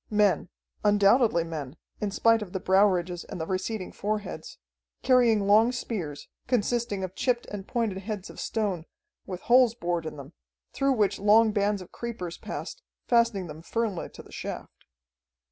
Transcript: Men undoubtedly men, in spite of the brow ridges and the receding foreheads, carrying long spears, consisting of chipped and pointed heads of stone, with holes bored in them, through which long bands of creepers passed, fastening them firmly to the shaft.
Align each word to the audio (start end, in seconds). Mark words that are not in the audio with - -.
Men 0.09 0.49
undoubtedly 0.83 1.43
men, 1.43 1.75
in 1.99 2.09
spite 2.09 2.41
of 2.41 2.53
the 2.53 2.59
brow 2.59 2.87
ridges 2.87 3.23
and 3.23 3.39
the 3.39 3.45
receding 3.45 3.91
foreheads, 3.91 4.57
carrying 5.03 5.45
long 5.45 5.71
spears, 5.71 6.27
consisting 6.47 7.03
of 7.03 7.13
chipped 7.13 7.45
and 7.51 7.67
pointed 7.67 7.99
heads 7.99 8.27
of 8.31 8.39
stone, 8.39 8.87
with 9.27 9.41
holes 9.41 9.75
bored 9.75 10.07
in 10.07 10.17
them, 10.17 10.33
through 10.73 10.93
which 10.93 11.19
long 11.19 11.51
bands 11.51 11.83
of 11.83 11.91
creepers 11.91 12.39
passed, 12.39 12.81
fastening 13.05 13.45
them 13.45 13.61
firmly 13.61 14.09
to 14.09 14.23
the 14.23 14.31
shaft. 14.31 14.85